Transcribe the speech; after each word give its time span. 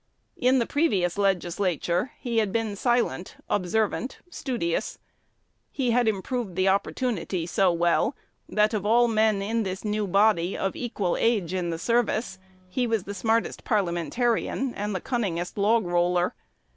In 0.35 0.57
the 0.57 0.65
previous 0.65 1.15
Legislature 1.15 2.13
he 2.17 2.39
had 2.39 2.51
been 2.51 2.75
silent, 2.75 3.35
observant, 3.47 4.17
studious. 4.31 4.97
He 5.71 5.91
had 5.91 6.07
improved 6.07 6.55
the 6.55 6.67
opportunity 6.69 7.45
so 7.45 7.71
well, 7.71 8.15
that 8.49 8.73
of 8.73 8.83
all 8.83 9.07
men 9.07 9.43
in 9.43 9.61
this 9.61 9.85
new 9.85 10.07
body, 10.07 10.57
of 10.57 10.75
equal 10.75 11.17
age 11.17 11.53
in 11.53 11.69
the 11.69 11.77
service, 11.77 12.39
he 12.67 12.87
was 12.87 13.03
the 13.03 13.13
smartest 13.13 13.63
parliamentarian 13.63 14.73
and 14.73 14.95
the 14.95 15.01
cunningest 15.01 15.55
"log 15.55 15.85
roller." 15.85 16.33